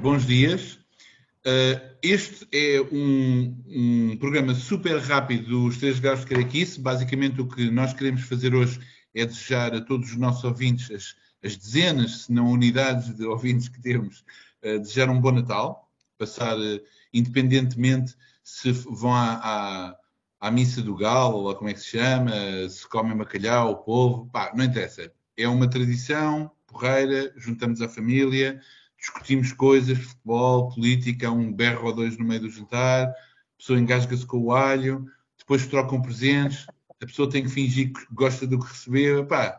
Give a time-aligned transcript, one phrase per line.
[0.00, 0.78] Bons dias.
[1.44, 6.80] Uh, este é um, um, programa super rápido dos Três Graus de Caraquice.
[6.80, 8.80] Basicamente, o que nós queremos fazer hoje
[9.14, 13.68] é desejar a todos os nossos ouvintes, as, as dezenas, se não unidades de ouvintes
[13.68, 14.24] que temos,
[14.64, 16.80] uh, desejar um bom Natal, passar uh,
[17.12, 19.96] independentemente se vão à, à,
[20.40, 22.32] à, missa do galo, ou como é que se chama,
[22.70, 25.12] se comem bacalhau, povo, pá, não interessa.
[25.36, 28.62] É uma tradição porreira, juntamos a família,
[29.00, 33.14] discutimos coisas, futebol, política, um berro ou dois no meio do jantar, a
[33.58, 35.06] pessoa engasga-se com o alho,
[35.38, 36.66] depois trocam presentes,
[37.02, 39.58] a pessoa tem que fingir que gosta do que recebeu, pá,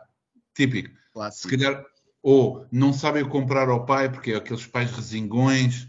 [0.54, 0.96] típico.
[1.12, 1.50] Clássico.
[1.50, 1.84] Se calhar,
[2.22, 5.88] ou não sabem comprar ao pai, porque é aqueles pais resingões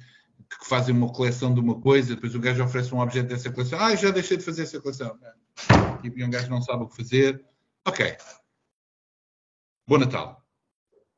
[0.50, 3.80] que fazem uma coleção de uma coisa, depois o gajo oferece um objeto dessa coleção,
[3.80, 5.18] ah, já deixei de fazer essa coleção.
[6.04, 7.44] E um gajo não sabe o que fazer.
[7.86, 8.18] Ok.
[9.88, 10.43] Bom Natal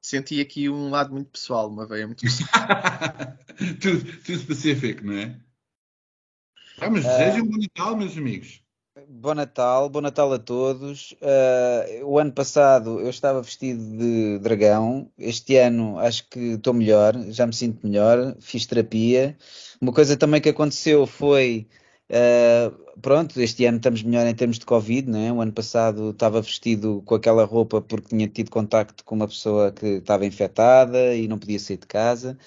[0.06, 2.50] senti aqui um lado muito pessoal, uma veia muito pessoal.
[3.82, 5.36] tudo, tudo específico, não é?
[6.80, 8.62] Ah, mas desejem uh, um bom Natal, meus amigos.
[9.08, 11.14] Bom Natal, bom Natal a todos.
[11.14, 15.12] Uh, o ano passado eu estava vestido de dragão.
[15.18, 18.36] Este ano acho que estou melhor, já me sinto melhor.
[18.40, 19.36] Fiz terapia.
[19.82, 21.68] Uma coisa também que aconteceu foi
[22.10, 25.32] Uh, pronto, este ano estamos melhor em termos de Covid, né?
[25.32, 29.72] O ano passado estava vestido com aquela roupa porque tinha tido contacto com uma pessoa
[29.72, 32.38] que estava infectada e não podia sair de casa.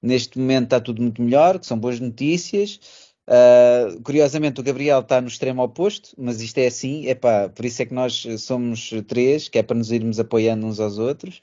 [0.00, 2.80] Neste momento está tudo muito melhor, que são boas notícias.
[3.28, 7.64] Uh, curiosamente, o Gabriel está no extremo oposto, mas isto é assim, é pá, por
[7.64, 11.40] isso é que nós somos três, que é para nos irmos apoiando uns aos outros.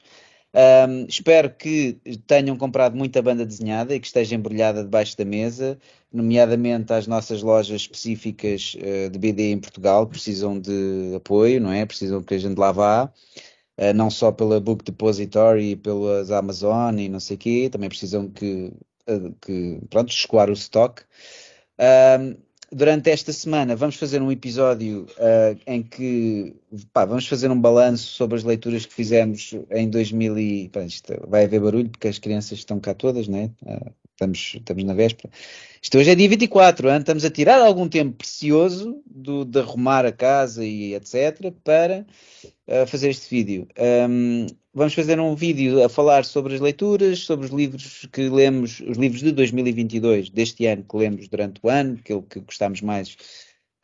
[0.52, 5.78] Um, espero que tenham comprado muita banda desenhada e que esteja embrulhada debaixo da mesa,
[6.12, 11.86] nomeadamente às nossas lojas específicas uh, de BD em Portugal, precisam de apoio, não é?
[11.86, 13.06] Precisam que a gente lá vá,
[13.78, 17.90] uh, não só pela Book Depository e pelas Amazon e não sei o quê, também
[17.90, 18.74] precisam que,
[19.08, 21.04] uh, que pronto, escoar o stock.
[21.80, 26.56] Um, durante esta semana vamos fazer um episódio uh, em que
[26.94, 30.82] pá, vamos fazer um balanço sobre as leituras que fizemos em 2000 e pá,
[31.28, 33.52] vai haver barulho porque as crianças estão cá todas, né?
[33.64, 35.30] Uh, estamos, estamos na véspera.
[35.82, 36.98] Isto hoje é dia 24, hein?
[36.98, 41.54] estamos a tirar algum tempo precioso do, de arrumar a casa e etc.
[41.64, 42.06] para
[42.68, 43.68] uh, fazer este vídeo.
[44.10, 48.80] Um, vamos fazer um vídeo a falar sobre as leituras, sobre os livros que lemos,
[48.82, 53.16] os livros de 2022, deste ano que lemos durante o ano, aquilo que gostámos mais.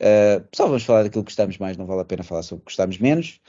[0.00, 2.64] Uh, só vamos falar daquilo que gostamos mais, não vale a pena falar sobre o
[2.64, 3.40] que gostamos menos.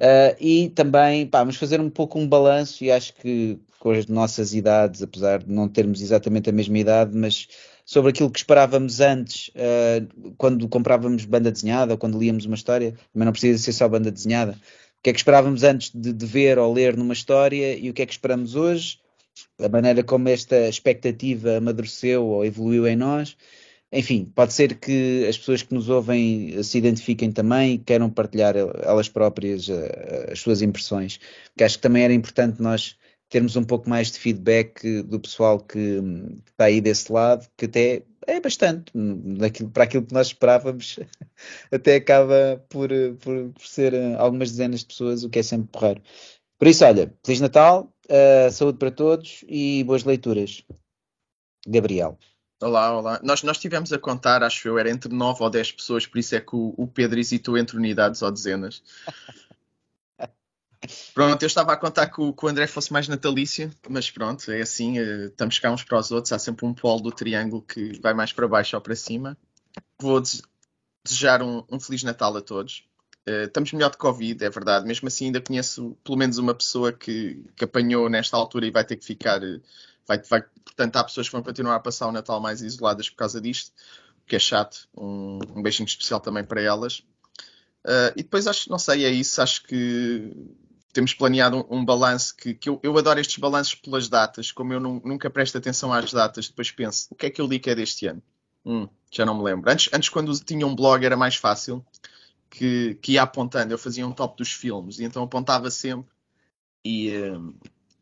[0.00, 4.06] Uh, e também pá, vamos fazer um pouco um balanço, e acho que com as
[4.06, 7.48] nossas idades, apesar de não termos exatamente a mesma idade, mas
[7.84, 12.94] sobre aquilo que esperávamos antes, uh, quando comprávamos banda desenhada ou quando líamos uma história,
[13.14, 14.56] mas não precisa ser só banda desenhada.
[15.00, 17.94] O que é que esperávamos antes de, de ver ou ler numa história e o
[17.94, 18.98] que é que esperamos hoje,
[19.58, 23.34] a maneira como esta expectativa amadureceu ou evoluiu em nós.
[23.90, 28.54] Enfim, pode ser que as pessoas que nos ouvem se identifiquem também e queiram partilhar
[28.56, 31.18] elas próprias eh, as suas impressões,
[31.56, 32.94] que acho que também era importante nós
[33.30, 36.00] termos um pouco mais de feedback do pessoal que,
[36.44, 40.98] que está aí desse lado, que até é bastante daquilo, para aquilo que nós esperávamos,
[41.72, 42.90] até acaba por,
[43.20, 46.02] por, por, ser eh, algumas dezenas de pessoas, o que é sempre porreiro.
[46.58, 50.62] Por isso, olha, Feliz Natal, uh, saúde para todos e boas leituras.
[51.66, 52.18] Gabriel.
[52.62, 53.20] Olá, olá.
[53.22, 56.34] Nós, nós tivemos a contar, acho eu, era entre 9 ou 10 pessoas, por isso
[56.34, 58.82] é que o, o Pedro hesitou entre unidades ou dezenas.
[61.12, 64.50] Pronto, eu estava a contar que o, que o, André fosse mais natalício, mas pronto,
[64.50, 67.60] é assim, eh, estamos cá uns para os outros, há sempre um polo do triângulo
[67.62, 69.36] que vai mais para baixo ou para cima.
[70.00, 70.22] Vou
[71.04, 72.84] desejar um, um Feliz Natal a todos.
[73.28, 76.90] Uh, estamos melhor de Covid, é verdade, mesmo assim ainda conheço pelo menos uma pessoa
[76.90, 79.42] que, que apanhou nesta altura e vai ter que ficar.
[79.42, 79.60] Eh,
[80.06, 83.16] vai, vai, portanto, há pessoas que vão continuar a passar o Natal mais isoladas por
[83.16, 83.72] causa disto,
[84.24, 84.88] o que é chato.
[84.96, 87.00] Um, um beijinho especial também para elas.
[87.84, 90.32] Uh, e depois acho, não sei, é isso, acho que
[90.92, 94.72] temos planeado um, um balanço que, que eu, eu, adoro estes balanços pelas datas, como
[94.72, 97.70] eu nunca presto atenção às datas, depois penso, o que é que eu li que
[97.70, 98.22] é deste ano?
[98.64, 99.70] Hum, já não me lembro.
[99.70, 101.84] Antes, antes, quando tinha um blog, era mais fácil,
[102.48, 106.10] que, que ia apontando, eu fazia um top dos filmes, e então apontava sempre,
[106.84, 107.54] e hum,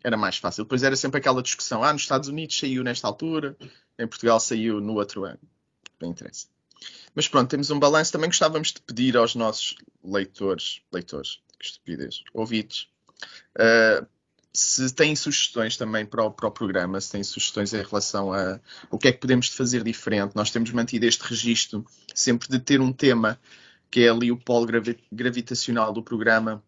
[0.02, 0.64] era mais fácil.
[0.64, 3.56] Depois era sempre aquela discussão, ah, nos Estados Unidos saiu nesta altura,
[3.98, 5.40] em Portugal saiu no outro ano.
[6.00, 6.46] Bem interessa.
[7.14, 8.12] Mas pronto, temos um balanço.
[8.12, 12.90] Também gostávamos de pedir aos nossos leitores, leitores, que estupidez, ouvidos,
[13.56, 14.06] uh,
[14.52, 18.58] se têm sugestões também para o, para o, programa, se têm sugestões em relação a
[18.90, 20.34] o que é que podemos fazer diferente.
[20.34, 21.84] Nós temos mantido este registro
[22.14, 23.38] sempre de ter um tema
[23.90, 26.62] que é ali o polo gravi gravitacional do programa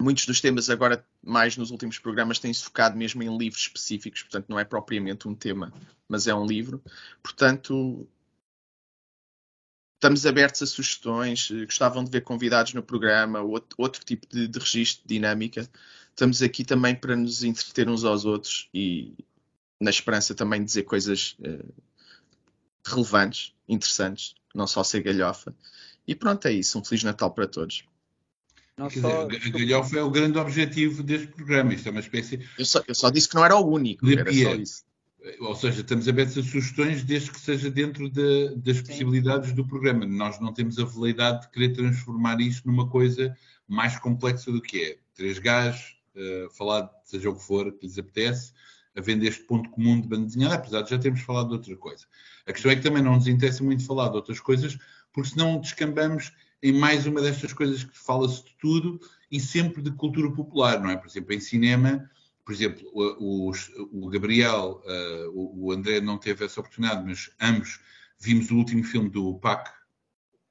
[0.00, 4.46] muitos dos temas agora, mais nos últimos programas, têm-se focado mesmo em livros específicos, portanto
[4.48, 5.72] não é propriamente um tema,
[6.08, 6.82] mas é um livro.
[7.22, 8.06] Portanto,
[9.96, 14.58] estamos abertos a sugestões, gostavam de ver convidados no programa, outro, outro tipo de, de
[14.58, 15.68] registro, de dinâmica.
[16.10, 19.12] Estamos aqui também para nos entreter uns aos outros e
[19.80, 21.74] na esperança também de dizer coisas uh,
[22.86, 25.54] relevantes, interessantes, não só ser galhofa.
[26.06, 26.78] E pronto, é isso.
[26.78, 27.84] Um Feliz Natal para todos.
[28.78, 29.22] Não só...
[29.22, 31.74] a galhofa é o grande objetivo deste programa.
[31.74, 32.46] Isto é uma espécie.
[32.58, 34.85] Eu só, eu só disse que não era o único, era só isso.
[35.40, 38.84] Ou seja, estamos abertos a sugestões desde que seja dentro de, das Sim.
[38.84, 40.06] possibilidades do programa.
[40.06, 43.36] Nós não temos a veleidade de querer transformar isto numa coisa
[43.66, 44.98] mais complexa do que é.
[45.14, 48.52] Três gajos, uh, falar seja o que for que lhes apetece,
[48.94, 52.06] havendo este ponto comum de banda desenhada, apesar de já termos falado de outra coisa.
[52.46, 54.78] A questão é que também não nos interessa muito falar de outras coisas,
[55.12, 56.32] porque senão descambamos
[56.62, 59.00] em mais uma destas coisas que fala-se de tudo
[59.30, 60.96] e sempre de cultura popular, não é?
[60.96, 62.08] Por exemplo, em cinema,
[62.46, 63.50] por exemplo, o,
[63.92, 67.80] o, Gabriel, uh, o, André não teve essa oportunidade, mas ambos
[68.20, 69.68] vimos o último filme do Pak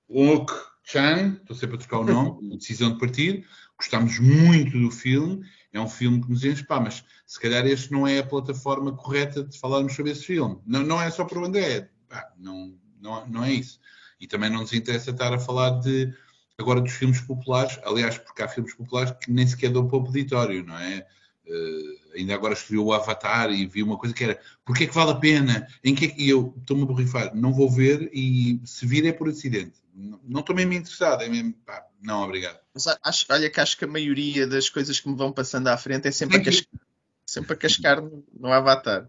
[0.09, 0.53] Ok
[0.83, 3.47] Chan, estou sempre a trocar o nome, Decisão de Partir,
[3.77, 7.94] gostámos muito do filme, é um filme que nos enche, pá, mas se calhar este
[7.94, 10.59] não é a plataforma correta de falarmos sobre esse filme.
[10.65, 13.80] Não, não é só para o André, pá, não, não, não é isso.
[14.19, 16.13] E também não nos interessa estar a falar de
[16.57, 20.01] agora dos filmes populares, aliás, porque há filmes populares que nem sequer dão para o
[20.01, 21.07] auditório, não é?
[21.47, 24.95] Uh, ainda agora escrevi o Avatar e vi uma coisa que era porque é que
[24.95, 25.68] vale a pena?
[25.83, 27.36] Em que é que eu estou-me a borrifar?
[27.36, 29.74] Não vou ver e se vir é por acidente.
[29.94, 32.59] Não, não estou mesmo interessado, é mesmo, pá, não, obrigado.
[32.74, 35.77] Mas acho, olha que acho que a maioria das coisas que me vão passando à
[35.77, 36.81] frente é sempre, a, cascar,
[37.25, 39.07] sempre a cascar no, no Avatar.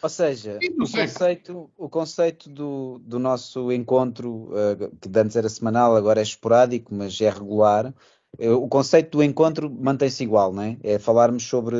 [0.00, 5.96] Ou seja, o conceito, o conceito do, do nosso encontro, uh, que antes era semanal,
[5.96, 7.92] agora é esporádico, mas é regular,
[8.38, 10.76] o conceito do encontro mantém-se igual, não é?
[10.82, 11.76] É falarmos sobre,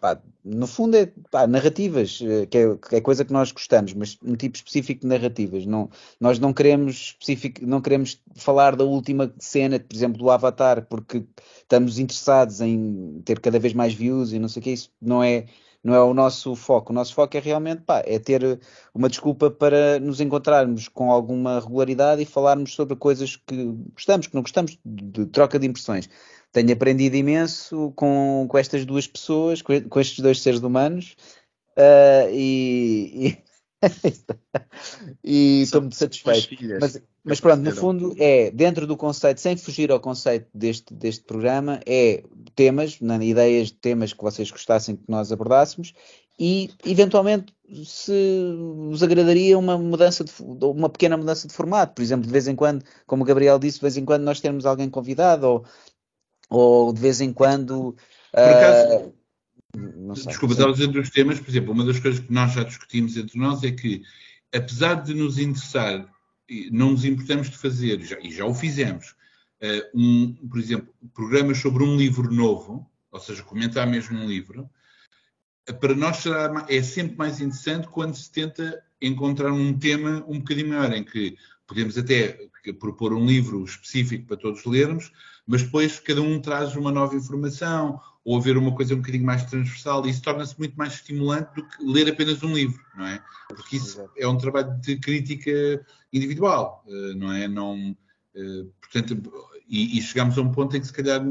[0.00, 3.92] pá, no fundo, é pá, narrativas, uh, que é, que é, coisa que nós gostamos,
[3.94, 5.66] mas um tipo específico de narrativas.
[5.66, 10.86] Não, nós não queremos, específico, não queremos falar da última cena, por exemplo, do Avatar,
[10.86, 11.24] porque
[11.60, 15.22] estamos interessados em ter cada vez mais views e não sei o que, isso não
[15.22, 15.46] é
[15.82, 16.92] não é o nosso foco.
[16.92, 18.60] O nosso foco é realmente pá, é ter
[18.94, 23.64] uma desculpa para nos encontrarmos com alguma regularidade e falarmos sobre coisas que
[23.94, 26.08] gostamos, que não gostamos, de troca de impressões.
[26.52, 31.16] Tenho aprendido imenso com, com estas duas pessoas, com, estes dois seres humanos,
[31.78, 33.51] uh, e, e
[35.24, 36.56] estou muito satisfeito.
[36.80, 41.24] Mas, mas pronto, no fundo é dentro do conceito, sem fugir ao conceito deste, deste
[41.24, 42.22] programa, é
[42.54, 45.92] temas, né, ideias de temas que vocês gostassem que nós abordássemos
[46.38, 48.54] e eventualmente se
[48.90, 50.32] vos agradaria uma mudança de,
[50.64, 53.78] uma pequena mudança de formato, por exemplo, de vez em quando, como o Gabriel disse,
[53.78, 55.64] de vez em quando nós temos alguém convidado ou,
[56.50, 57.96] ou de vez em quando.
[58.32, 59.14] Por acaso, uh,
[59.74, 63.16] Desculpa, estava a dizer dos temas, por exemplo, uma das coisas que nós já discutimos
[63.16, 64.02] entre nós é que,
[64.52, 66.06] apesar de nos interessar,
[66.70, 69.14] não nos importamos de fazer, já, e já o fizemos,
[69.62, 74.68] uh, um, por exemplo, programas sobre um livro novo, ou seja, comentar mesmo um livro,
[75.80, 80.68] para nós será, é sempre mais interessante quando se tenta encontrar um tema um bocadinho
[80.68, 81.36] maior, em que
[81.66, 82.48] podemos até
[82.78, 85.12] propor um livro específico para todos lermos,
[85.46, 89.44] mas depois cada um traz uma nova informação ou haver uma coisa um bocadinho mais
[89.44, 93.22] transversal isso torna-se muito mais estimulante do que ler apenas um livro, não é?
[93.48, 94.12] Porque isso Exato.
[94.16, 97.48] é um trabalho de crítica individual, eh, não é?
[97.48, 97.96] Não,
[98.34, 99.20] eh, portanto,
[99.68, 101.22] e, e chegamos a um ponto em que se calhar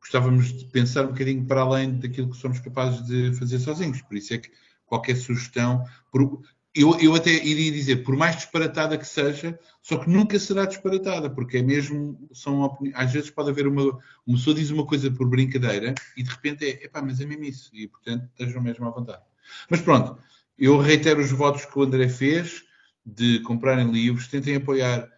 [0.00, 4.02] gostávamos de pensar um bocadinho para além daquilo que somos capazes de fazer sozinhos.
[4.02, 4.50] Por isso é que
[4.84, 6.42] qualquer sugestão, por,
[6.74, 11.30] eu, eu até iria dizer, por mais disparatada que seja, só que nunca será disparatada,
[11.30, 15.28] porque é mesmo, são às vezes pode haver uma, uma pessoa diz uma coisa por
[15.28, 18.90] brincadeira e de repente é, epá, mas é mesmo isso, e portanto estejam mesmo à
[18.90, 19.22] vontade.
[19.70, 20.18] Mas pronto,
[20.58, 22.64] eu reitero os votos que o André fez
[23.06, 25.08] de comprarem livros, tentem apoiar,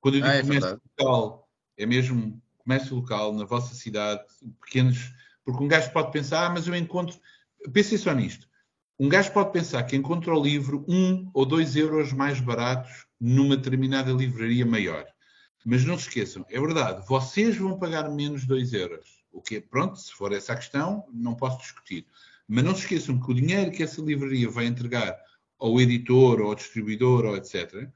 [0.00, 4.22] quando eu digo ah, é comércio local, é mesmo comércio local na vossa cidade,
[4.60, 7.18] pequenos, porque um gajo pode pensar, ah, mas eu encontro,
[7.72, 8.46] pensem só nisto,
[8.98, 13.56] um gajo pode pensar que encontra o livro um ou dois euros mais baratos numa
[13.56, 15.04] determinada livraria maior.
[15.64, 19.24] Mas não se esqueçam, é verdade, vocês vão pagar menos dois euros.
[19.32, 22.06] O que pronto, se for essa a questão, não posso discutir.
[22.48, 25.18] Mas não se esqueçam que o dinheiro que essa livraria vai entregar
[25.58, 27.88] ao editor, ou ao distribuidor, ou etc.,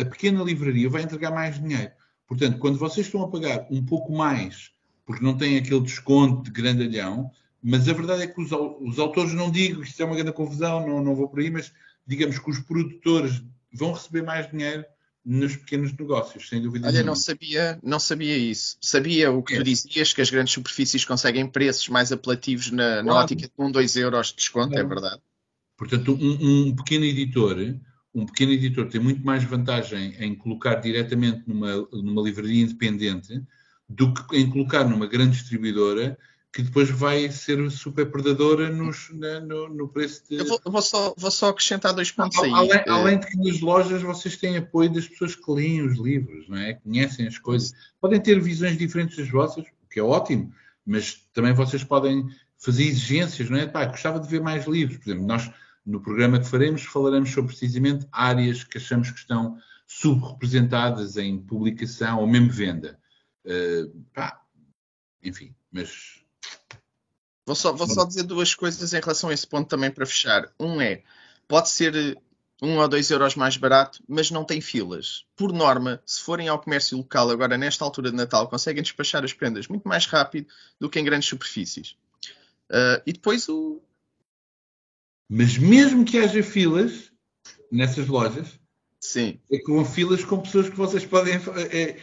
[0.00, 1.92] a pequena livraria vai entregar mais dinheiro.
[2.26, 4.72] Portanto, quando vocês estão a pagar um pouco mais,
[5.04, 7.30] porque não têm aquele desconto de grandalhão,
[7.68, 10.86] mas a verdade é que os, os autores, não digo, isto é uma grande confusão,
[10.86, 11.72] não, não vou por aí, mas
[12.06, 13.42] digamos que os produtores
[13.72, 14.84] vão receber mais dinheiro
[15.24, 17.08] nos pequenos negócios, sem dúvida Olha, nenhuma.
[17.10, 18.76] não sabia, não sabia isso.
[18.80, 19.56] Sabia o que É.
[19.56, 23.24] tu dizias, que as grandes superfícies conseguem preços mais apelativos na, na Claro.
[23.24, 24.88] ótica de 1, 2 euros de desconto, é Claro.
[24.88, 25.22] verdade.
[25.76, 27.56] Portanto, um, um pequeno editor,
[28.14, 33.42] um pequeno editor tem muito mais vantagem em colocar diretamente numa, numa livraria independente
[33.88, 36.16] do que em colocar numa grande distribuidora
[36.56, 40.36] que depois vai ser super predadora nos, na- no, no preço de.
[40.36, 42.50] Eu vou, eu vou só, vou só acrescentar dois pontos aí.
[42.50, 45.98] Além, Eh, além de que nas lojas vocês têm apoio das pessoas que leem os
[45.98, 46.72] livros, não é?
[46.72, 47.74] Conhecem as coisas.
[48.00, 50.50] Podem ter visões diferentes das vossas, o que é ótimo,
[50.86, 53.66] mas também vocês podem fazer exigências, não é?
[53.66, 54.96] Pá, gostava de ver mais livros.
[54.96, 55.50] Por exemplo, nós
[55.84, 62.18] no programa que faremos falaremos sobre precisamente áreas que achamos que estão subrepresentadas em publicação
[62.20, 62.98] ou mesmo venda.
[63.44, 63.84] Eh,
[64.14, 64.40] pá,
[65.22, 66.24] enfim, mas
[67.46, 70.50] Vou só, vou só dizer duas coisas em relação a esse ponto também para fechar.
[70.58, 71.02] Um é,
[71.46, 72.16] pode ser eh,
[72.60, 75.24] um ou dois euros mais barato, mas não tem filas.
[75.36, 79.32] Por norma, se forem ao comércio local agora nesta altura de Natal, conseguem despachar as
[79.32, 80.48] prendas muito mais rápido
[80.80, 81.96] do que em grandes superfícies.
[82.70, 83.80] Ah, e depois o.
[85.28, 87.12] Mas mesmo que haja filas
[87.70, 88.58] nessas lojas,
[89.00, 91.34] Sim, é com filas com pessoas que vocês podem.
[91.34, 91.96] É, é,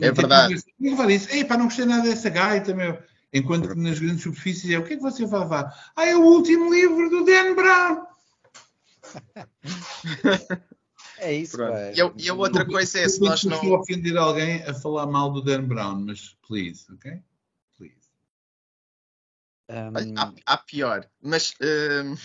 [0.00, 0.62] É verdade.
[0.78, 2.96] Ninguém vai dizer, ei pá, não gostei nada dessa gaita, meu.
[3.32, 5.92] Enquanto que nas grandes superfícies é o que é que você vai levar?
[5.96, 8.06] Ah, é o último livro do Dan Brown.
[11.18, 11.56] É isso.
[11.94, 13.54] E a, e a outra coisa é, se Eu nós não.
[13.54, 17.22] Estou a ofender alguém a falar mal do Dan Brown, mas please, ok?
[17.78, 17.94] Please.
[19.70, 22.16] Olha, Há, há pior, mas hum,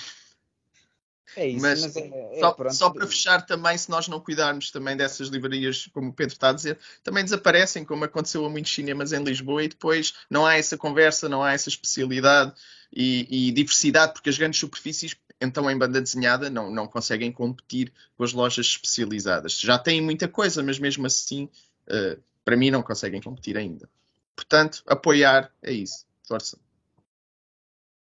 [1.38, 4.72] é isso, mas mas, é, é, só, só para fechar também, se nós não cuidarmos
[4.72, 8.74] também dessas livrarias, como o Pedro está a dizer, também desaparecem, como aconteceu a muitos
[8.74, 12.54] cinemas em Lisboa, e depois não há essa conversa, não há essa especialidade
[12.92, 17.94] e, e diversidade, porque as grandes superfícies, então em banda desenhada, não, não conseguem competir
[18.18, 19.60] com as lojas especializadas.
[19.60, 21.48] Já têm muita coisa, mas mesmo assim,
[21.88, 23.88] eh, para mim, não conseguem competir ainda.
[24.36, 26.04] Portanto, apoiar é isso.
[26.28, 26.58] Força.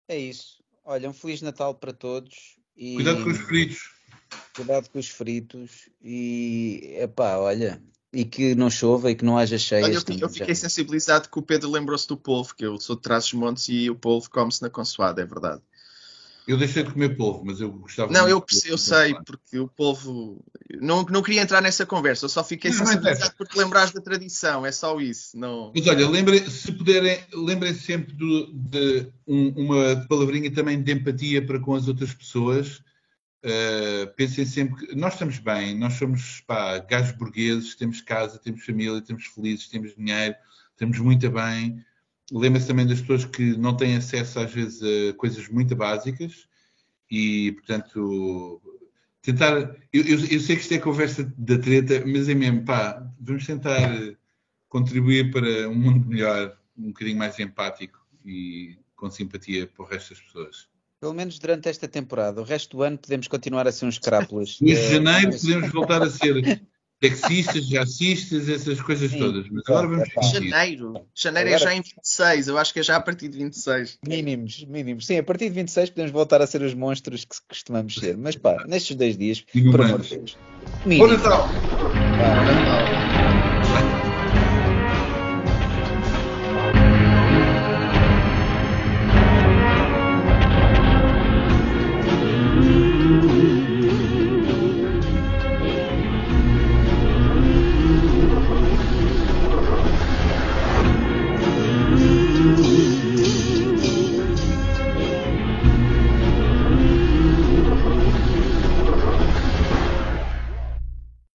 [0.07, 0.63] É isso.
[0.85, 2.55] Olha, um Feliz Natal para todos.
[2.77, 2.95] E...
[2.95, 3.89] Cuidado com os feridos.
[4.55, 5.89] Cuidado com os fritos.
[6.01, 9.83] E, epá, olha, e que não chova e que não haja cheias.
[9.85, 12.79] Olha, eu, fi- também, eu fiquei sensibilizado que o Pedro lembrou-se do polvo, que eu
[12.79, 15.61] sou de Trás-os-Montes e o polvo come-se na consoada, é verdade.
[16.47, 18.67] Eu deixei de comer polvo, mas eu gostava Não, eu, polvo.
[18.67, 20.43] eu sei, porque o polvo.
[20.79, 23.35] Não, não queria entrar nessa conversa, eu só fiquei sensibilizado interessa.
[23.37, 25.37] porque lembraste da tradição, é só isso.
[25.37, 25.71] Não...
[25.75, 31.45] Mas olha, lembrem, se puderem, lembrem sempre do- de um- uma palavrinha também de empatia
[31.45, 32.81] para com as outras pessoas.
[33.43, 38.65] Uh, pensem sempre que nós estamos bem, nós somos pá, gajos burgueses, temos casa, temos
[38.65, 40.33] família, temos felizes, temos dinheiro,
[40.71, 41.79] estamos muito bem.
[42.31, 46.47] Lembrem-se também das pessoas que não têm acesso às vezes a coisas muito básicas
[47.09, 48.61] e, portanto,
[49.21, 49.75] tentar.
[49.93, 53.45] Eu, eu- eu sei que isto é conversa da treta, mas é mesmo, pá, vamos
[53.45, 54.15] tentar eh,
[54.67, 60.09] contribuir para um mundo melhor, um bocadinho mais empático e com simpatia para o resto
[60.15, 60.67] das pessoas.
[60.99, 62.41] Pelo menos durante esta temporada.
[62.41, 64.57] O resto do ano podemos continuar a ser uns crápulas.
[64.65, 66.61] Eh, janeiro mas- podemos voltar a ser
[67.01, 70.49] taxistas, jacistas, essas coisas Sim, todas, mas agora vamos fingir.
[70.49, 71.05] Janeiro.
[71.13, 73.99] Janeiro é Agora- já em 26, eu acho que é já a partir de 26.
[74.07, 75.05] Mínimos, mínimos.
[75.05, 78.17] Sim, a partir de 26 podemos voltar a ser os monstros que costumamos ser.
[78.17, 80.17] Mas pá, nestes dois dias, por amor de.
[80.17, 80.37] Deus.
[80.85, 81.07] Bom.
[81.07, 81.49] Natal!
[82.17, 82.94] Pá, Natal.